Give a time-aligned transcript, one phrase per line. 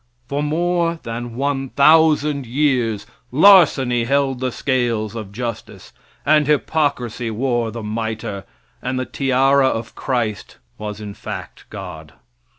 [0.27, 5.93] For more than one thousand years larceny held the scales of justice,
[6.25, 8.45] and hypocrisy wore the mitre,
[8.81, 12.13] and the tiara of Christ was in fact God.